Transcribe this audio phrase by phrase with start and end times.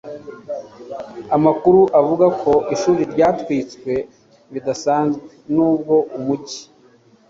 [1.35, 3.93] amakuru avuga ko ishuri ryatwitswe
[4.53, 5.19] bidatinze
[5.53, 6.61] nubwo umujyi